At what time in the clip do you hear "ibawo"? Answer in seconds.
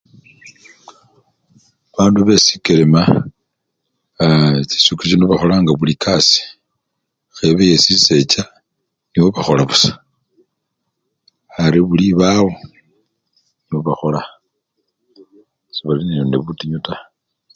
12.13-12.49